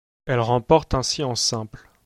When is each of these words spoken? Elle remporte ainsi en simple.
Elle 0.25 0.39
remporte 0.39 0.95
ainsi 0.95 1.23
en 1.23 1.35
simple. 1.35 1.87